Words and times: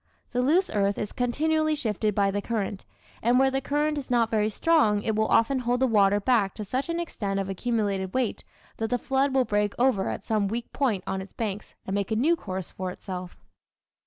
The 0.31 0.41
loose 0.41 0.71
earth 0.73 0.97
is 0.97 1.11
continually 1.11 1.75
shifted 1.75 2.15
by 2.15 2.31
the 2.31 2.41
current, 2.41 2.85
and 3.21 3.37
where 3.37 3.51
the 3.51 3.61
current 3.61 3.99
is 3.99 4.09
not 4.09 4.31
very 4.31 4.49
strong 4.49 5.03
it 5.03 5.15
will 5.15 5.27
often 5.27 5.59
hold 5.59 5.79
the 5.79 5.85
water 5.85 6.19
back 6.19 6.55
to 6.55 6.65
such 6.65 6.89
an 6.89 6.99
extent 6.99 7.39
of 7.39 7.49
accumulated 7.49 8.15
weight 8.15 8.43
that 8.77 8.89
the 8.89 8.97
flood 8.97 9.31
will 9.31 9.45
break 9.45 9.75
over 9.77 10.09
at 10.09 10.25
some 10.25 10.47
weak 10.47 10.73
point 10.73 11.03
on 11.05 11.21
its 11.21 11.33
banks 11.33 11.75
and 11.85 11.93
make 11.93 12.09
a 12.09 12.15
new 12.15 12.35
course 12.35 12.71
for 12.71 12.89
itself. 12.89 13.37